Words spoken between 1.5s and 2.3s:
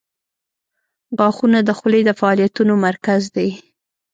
د خولې د